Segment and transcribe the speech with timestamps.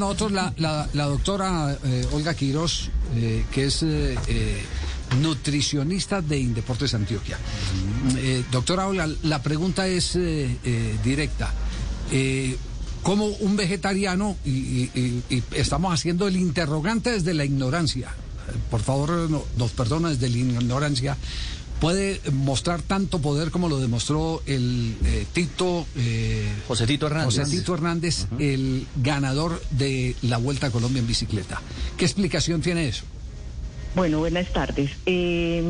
[0.00, 4.62] Nosotros, la, la, la doctora eh, Olga Quiroz, eh, que es eh, eh,
[5.20, 7.38] nutricionista de Indeportes Antioquia.
[8.16, 10.18] Eh, doctora Olga, la pregunta es
[11.04, 11.52] directa.
[13.02, 18.08] Como un vegetariano, y, y- y- y estamos haciendo el interrogante desde la ignorancia,
[18.70, 21.16] por favor no- nos perdona desde la ignorancia,
[21.80, 25.86] puede mostrar tanto poder como lo demostró el eh, Tito...
[25.96, 27.38] eh, José Tito Hernández.
[27.38, 31.60] José Tito Hernández, el ganador de la Vuelta a Colombia en bicicleta.
[31.96, 33.04] ¿Qué explicación tiene eso?
[33.94, 34.90] Bueno, buenas tardes.
[35.06, 35.62] Eh,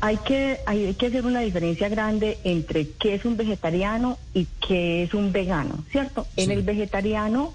[0.00, 5.04] hay, que, hay que hacer una diferencia grande entre qué es un vegetariano y qué
[5.04, 6.26] es un vegano, ¿cierto?
[6.36, 7.54] En el vegetariano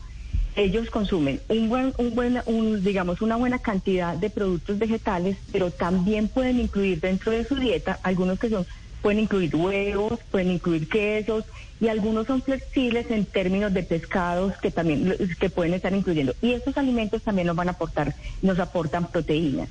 [0.58, 5.72] ellos consumen un buen, un buen, un, digamos, una buena cantidad de productos vegetales, pero
[5.72, 8.66] también pueden incluir dentro de su dieta algunos que son
[9.04, 11.46] pueden incluir huevos, pueden incluir quesos
[11.80, 16.34] y algunos son flexibles en términos de pescados que también que pueden estar incluyendo.
[16.42, 19.70] Y estos alimentos también nos van a aportar, nos aportan proteínas.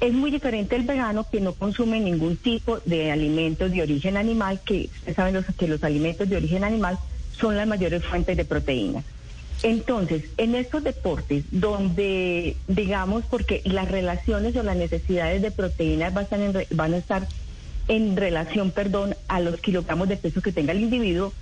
[0.00, 4.60] Es muy diferente el vegano que no consume ningún tipo de alimentos de origen animal,
[4.62, 6.98] que ustedes saben que los alimentos de origen animal
[7.38, 9.04] son las mayores fuentes de proteínas.
[9.62, 16.22] Entonces, en estos deportes donde, digamos, porque las relaciones o las necesidades de proteínas van
[16.22, 17.26] a estar en, re- van a estar
[17.88, 21.32] en relación, perdón, a los kilogramos de peso que tenga el individuo,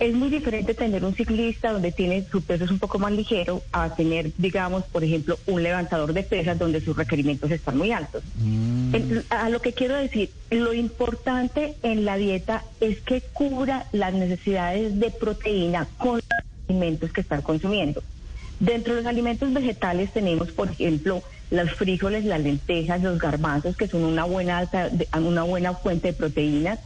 [0.00, 3.62] es muy diferente tener un ciclista donde tiene su peso es un poco más ligero
[3.72, 8.22] a tener, digamos, por ejemplo, un levantador de pesas donde sus requerimientos están muy altos.
[8.92, 14.12] Entonces, a lo que quiero decir, lo importante en la dieta es que cubra las
[14.12, 16.20] necesidades de proteína con
[16.72, 18.02] alimentos que están consumiendo.
[18.58, 23.88] Dentro de los alimentos vegetales tenemos, por ejemplo, los frijoles, las lentejas, los garbanzos, que
[23.88, 26.78] son una buena, alta- una buena fuente de proteínas.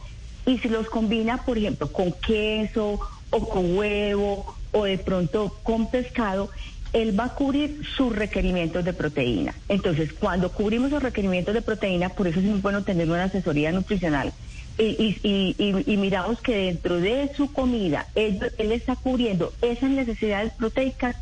[0.45, 2.99] Y si los combina, por ejemplo, con queso
[3.29, 6.49] o con huevo o de pronto con pescado,
[6.93, 9.53] él va a cubrir sus requerimientos de proteína.
[9.67, 13.71] Entonces, cuando cubrimos los requerimientos de proteína, por eso es muy bueno tener una asesoría
[13.71, 14.33] nutricional.
[14.79, 14.83] Y,
[15.23, 20.53] y- y- y- miramos que dentro de su comida, él, él está cubriendo esas necesidades
[20.53, 21.15] proteicas,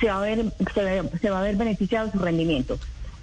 [0.00, 2.78] se va a ver, se va, se va a ver beneficiado su rendimiento.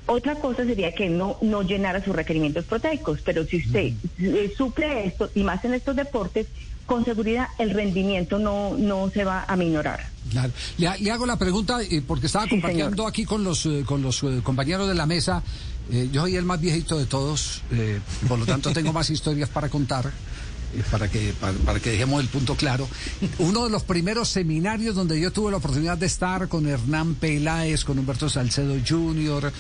[0.06, 5.06] Otra cosa sería que no, no llenara sus requerimientos proteicos, pero si usted eh, suple
[5.08, 6.48] esto, y más en estos deportes,
[6.86, 10.06] con seguridad el rendimiento no, no se va a minorar.
[10.32, 10.52] Claro.
[10.78, 13.10] Le, le hago la pregunta eh, porque estaba Sí, compartiendo señor.
[13.10, 15.42] aquí con los, eh, con los eh, compañeros de la mesa.
[15.92, 19.50] Eh, yo soy el más viejito de todos, eh, por lo tanto tengo más historias
[19.50, 20.08] para contar.
[20.76, 22.88] eh, Para que, para, para que dejemos el punto claro.
[23.38, 27.84] Uno de los primeros seminarios donde yo tuve la oportunidad de estar con Hernán Peláez,
[27.84, 29.52] con Humberto Salcedo Jr.,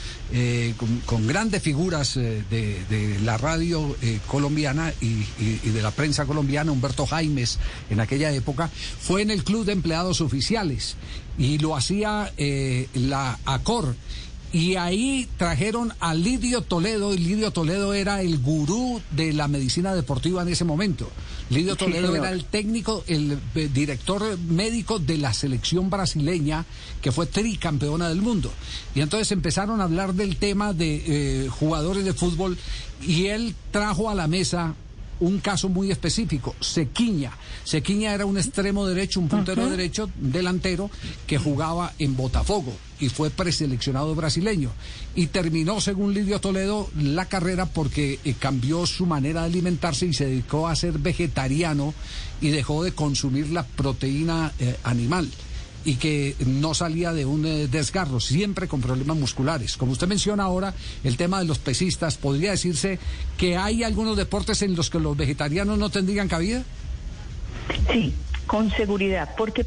[0.78, 3.96] con, con grandes figuras de, de la radio
[4.28, 7.60] colombiana y, y- y de la prensa colombiana, Humberto Jaimes,
[7.92, 8.70] en aquella época,
[9.00, 10.96] fue en el Club de Empleados Oficiales
[11.38, 13.94] y lo hacía eh, la ACOR.
[14.54, 19.96] Y ahí trajeron a Lidio Toledo, y Lidio Toledo era el gurú de la medicina
[19.96, 21.10] deportiva en ese momento.
[21.50, 26.66] Lidio Toledo era el técnico, el eh, director médico de la selección brasileña,
[27.02, 28.52] que fue tricampeona del mundo.
[28.94, 32.56] Y entonces empezaron a hablar del tema de eh, jugadores de fútbol,
[33.02, 34.76] y él trajo a la mesa
[35.24, 37.32] un caso muy específico, Sequiña.
[37.64, 40.90] Sequiña era un extremo derecho, un puntero derecho, delantero,
[41.26, 44.72] que jugaba en Botafogo y fue preseleccionado brasileño.
[45.16, 50.14] Y terminó, según Lidio Toledo, la carrera porque eh, cambió su manera de alimentarse y
[50.14, 51.94] se dedicó a ser vegetariano
[52.42, 55.30] y dejó de consumir la proteína eh, animal
[55.86, 59.78] y que no salía de un eh, desgarro, siempre con problemas musculares.
[59.78, 60.74] Como usted menciona ahora,
[61.04, 63.00] el tema de los pesistas, ¿podría decirse
[63.38, 66.64] que hay algunos deportes en los que los vegetarianos no tendrían cabida?
[67.92, 68.14] Sí,
[68.48, 69.66] con seguridad, porque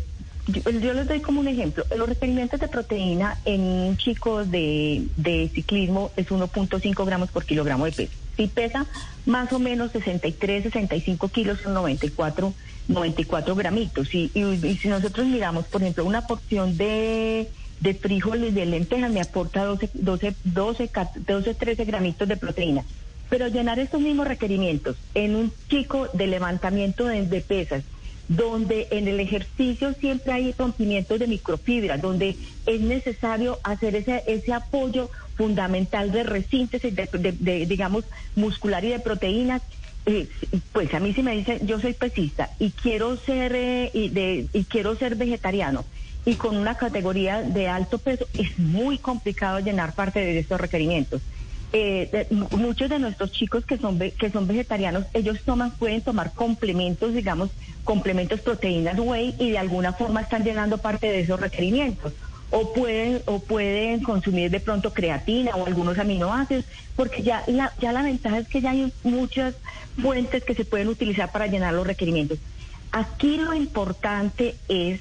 [0.49, 1.85] yo, les doy como un ejemplo.
[1.96, 7.93] Los requerimientos de proteína en un chico de ciclismo es 1.5 gramos por kilogramo de
[7.93, 8.25] peso.
[8.37, 8.87] Si pesa
[9.25, 12.53] más o menos 63, 65 kilos, son 94,
[12.88, 14.15] 94 gramitos.
[14.15, 17.49] Y, y- y si nosotros miramos, por ejemplo, una porción de,
[17.81, 20.91] de frijoles, de lentejas, me aporta 12, 12, 12,
[21.27, 22.85] 12, 13 gramitos de proteína.
[23.31, 27.83] Pero llenar estos mismos requerimientos en un chico de levantamiento de, de pesas
[28.29, 32.37] donde en el ejercicio siempre hay rompimientos de microfibras, donde
[32.67, 38.05] es necesario hacer ese, ese apoyo fundamental de resíntesis, de, digamos,
[38.35, 39.62] muscular y de proteínas.
[40.06, 40.29] Eh,
[40.73, 44.47] pues a mí si me dicen, yo soy pesista y quiero ser eh, y, de,
[44.53, 45.85] y quiero ser vegetariano
[46.25, 51.23] y con una categoría de alto peso, es muy complicado llenar parte de estos requerimientos.
[51.73, 57.12] Eh, muchos de nuestros chicos que son que son vegetarianos, ellos toman pueden tomar complementos,
[57.15, 57.50] digamos,
[57.85, 62.12] complementos proteínas whey y de alguna forma están llenando parte de esos requerimientos.
[62.50, 66.64] O pueden o pueden consumir de pronto creatina o algunos aminoácidos,
[66.94, 69.54] porque ya la ya la ventaja es que ya hay muchas
[70.00, 72.38] fuentes que se pueden utilizar para llenar los requerimientos.
[72.93, 75.00] Aquí lo importante es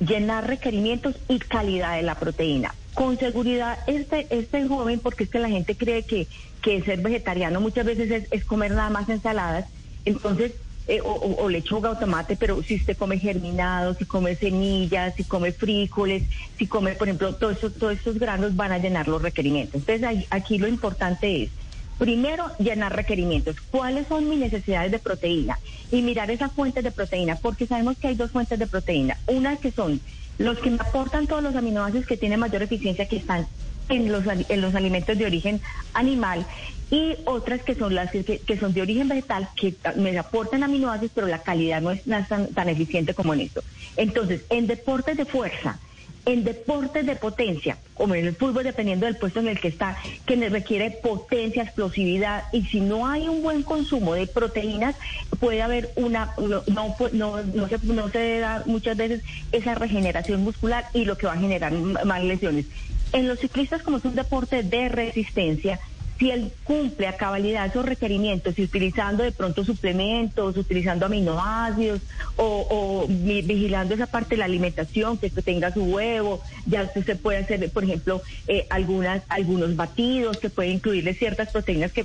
[0.00, 5.38] llenar requerimientos y calidad de la proteína con seguridad este, este joven, porque es que
[5.38, 6.26] la gente cree que,
[6.62, 9.66] que ser vegetariano muchas veces es, comer nada más ensaladas,
[10.06, 10.52] entonces,
[10.88, 15.50] eh, o, lechuga o tomate, pero si usted come germinado, si come semillas, si come
[15.50, 16.22] frijoles,
[16.56, 19.82] si come, por ejemplo, todos esos, todos estos granos van a llenar los requerimientos.
[19.86, 21.50] Entonces, aquí lo importante es,
[21.98, 23.56] primero, llenar requerimientos.
[23.70, 25.58] ¿Cuáles son mis necesidades de proteína?
[25.90, 29.18] Y mirar esas fuentes de proteína, porque sabemos que hay dos fuentes de proteína.
[29.26, 30.00] Una que son
[30.38, 33.46] los que me aportan todos los aminoácidos que tienen mayor eficiencia que están
[33.88, 35.60] en los, en los alimentos de origen
[35.94, 36.46] animal
[36.90, 41.26] y otras que son las que, son de origen vegetal que me aportan aminoácidos pero
[41.26, 43.62] la calidad no es tan, tan eficiente como en esto.
[43.96, 45.78] Entonces, en deportes de fuerza,
[46.26, 49.96] en deportes de potencia, como en el fútbol, dependiendo del puesto en el que está,
[50.26, 54.96] que requiere potencia, explosividad, y si no hay un buen consumo de proteínas,
[55.38, 56.64] puede haber una, no,
[57.12, 59.22] no, no, se, no se da muchas veces
[59.52, 62.66] esa regeneración muscular y lo que va a generar más lesiones.
[63.16, 65.80] En los ciclistas, como es un deporte de resistencia,
[66.18, 72.02] si él cumple a cabalidad esos requerimientos y utilizando de pronto suplementos, utilizando aminoácidos
[72.36, 77.70] o, vigilando esa parte de la alimentación, que tenga su huevo, ya se puede hacer,
[77.70, 82.04] por ejemplo, eh, algunas, algunos batidos que pueden incluirle ciertas proteínas que,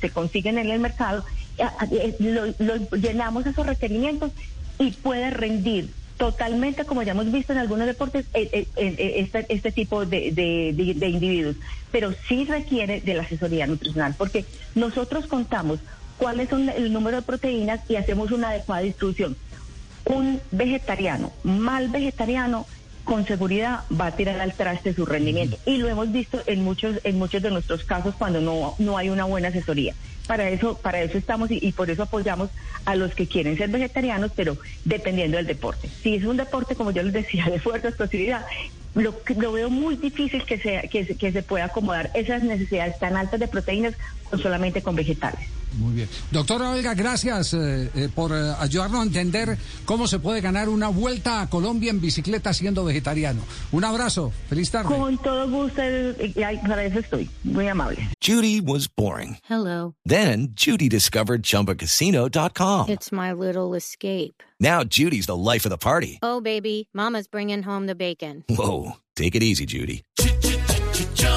[0.00, 1.24] se consiguen en el mercado,
[1.58, 2.14] eh,
[2.92, 4.30] llenamos esos requerimientos
[4.78, 9.46] y puede rendir totalmente, como ya hemos visto en algunos deportes, eh, eh, eh, este,
[9.48, 11.56] este, tipo de, de, individuos.
[11.90, 14.44] Pero sí requiere de la asesoría nutricional, porque
[14.74, 15.80] nosotros contamos
[16.18, 19.36] cuáles son el número de proteínas y hacemos una adecuada distribución.
[20.04, 22.66] Un vegetariano, mal vegetariano,
[23.04, 25.58] con seguridad va a tirar al traste su rendimiento.
[25.66, 29.10] Y lo hemos visto en muchos, en muchos de nuestros casos cuando no, no hay
[29.10, 29.94] una buena asesoría.
[30.26, 32.50] Para eso, para eso estamos y, por eso apoyamos
[32.86, 35.90] a los que quieren ser vegetarianos, pero dependiendo del deporte.
[36.02, 38.46] Si es un deporte, como yo les decía, de fuerza, explosividad,
[38.94, 43.40] lo, lo veo muy difícil que, sea, que, se pueda acomodar esas necesidades tan altas
[43.40, 43.94] de proteínas
[44.42, 45.40] solamente con vegetales.
[45.78, 46.08] Muy bien.
[46.30, 50.88] Doctora Olga, gracias eh, eh, por eh, ayudarnos a entender cómo se puede ganar una
[50.88, 53.42] vuelta a Colombia en bicicleta siendo vegetariano.
[53.72, 54.32] Un abrazo.
[54.48, 54.94] Feliz tarde.
[54.94, 55.76] Con todo gusto.
[55.76, 57.28] Para eso estoy.
[57.42, 58.08] Muy amable.
[58.20, 59.38] Judy was boring.
[59.48, 59.94] Hello.
[60.04, 62.88] Then Judy discovered chumbacasino.com.
[62.88, 64.42] It's my little escape.
[64.60, 66.18] Now Judy's the life of the party.
[66.22, 66.88] Oh, baby.
[66.92, 68.44] Mama's bringing home the bacon.
[68.48, 68.96] Whoa.
[69.16, 70.02] Take it easy, Judy.